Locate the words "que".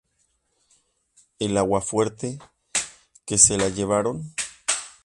3.23-3.37